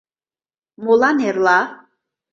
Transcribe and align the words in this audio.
Молан 0.83 1.17
эрла? 1.29 1.59